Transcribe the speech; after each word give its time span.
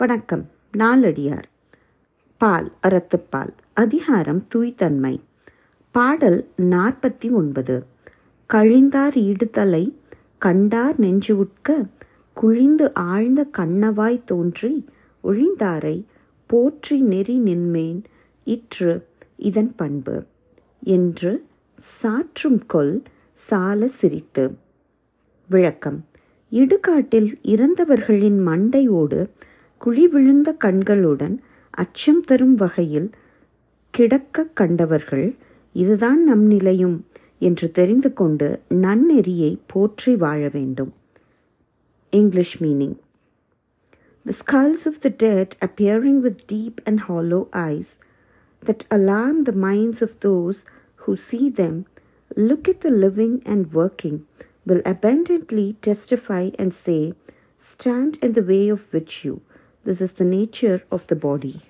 வணக்கம். 0.00 0.50
நாலடியார். 0.78 1.42
பால் 2.38 2.72
அறத்துப்பால். 2.86 3.48
அதிகாரம் 3.72 4.46
தூய்தன்மை 4.54 5.20
பாடல் 5.90 6.48
நாற்பத்தி 6.56 7.30
ஒன்பது 7.30 7.86
கழிந்தார் 8.52 9.14
ஈடுதலை 9.14 9.94
கண்டார் 10.38 10.98
நெஞ்சு 10.98 11.38
உட்க 11.38 11.84
குழிந்து 12.34 12.94
ஆழ்ந்த 12.94 13.46
கண்ணவாய் 13.58 14.24
தோன்றி 14.24 14.84
ஒழிந்தாரை 15.24 16.04
போற்றி 16.46 17.00
நெறி 17.00 17.38
நின்மேன் 17.38 18.02
இற்று 18.44 19.06
இதன் 19.36 19.74
பண்பு. 19.76 20.24
என்று 20.82 21.46
சாற்றும் 22.02 22.66
கொல் 22.66 23.02
சால 23.34 23.88
சிரித்து. 23.88 24.56
விளக்கம். 25.48 26.04
இடுகாட்டில் 26.50 27.38
இறந்தவர்களின் 27.42 28.46
மண்டையோடு 28.46 29.28
குழி 29.81 30.05
விழுந்த 30.07 30.49
கண்களுடன் 30.63 31.35
அச்சம் 31.83 32.21
தரும் 32.21 32.55
வகையில் 32.55 33.09
கிடக்க 33.93 34.45
கண்டவர்கள் 34.61 35.27
இதுதான் 35.71 36.21
நம் 36.23 36.45
நிலையும் 36.47 36.97
என்று 37.39 37.67
தெரிந்து 37.71 38.13
கொண்டு 38.13 38.49
நன்னெறியை 38.85 39.51
போற்றி 39.73 40.13
வாழ 40.15 40.41
வேண்டும் 40.49 40.93
English 42.09 42.57
meaning 42.63 42.95
The 44.25 44.33
skulls 44.33 44.83
of 44.87 44.95
the 45.01 45.11
dead 45.23 45.55
appearing 45.61 46.23
with 46.23 46.47
deep 46.47 46.81
and 46.83 46.99
hollow 47.01 47.47
eyes 47.53 47.89
that 48.63 48.87
alarm 48.89 49.43
the 49.43 49.51
minds 49.65 50.01
of 50.01 50.19
those 50.19 50.65
who 50.95 51.15
see 51.15 51.47
them, 51.51 51.75
look 52.35 52.67
at 52.67 52.81
the 52.81 52.89
living 52.89 53.43
and 53.45 53.71
working, 53.71 54.25
will 54.65 54.81
abundantly 54.83 55.67
testify 55.81 56.49
and 56.57 56.73
say, 56.73 57.13
Stand 57.61 58.17
in 58.21 58.33
the 58.33 58.41
way 58.43 58.67
of 58.67 58.81
virtue. 58.87 59.41
This 59.82 60.02
is 60.02 60.12
the 60.12 60.26
nature 60.26 60.82
of 60.90 61.06
the 61.06 61.16
body. 61.16 61.62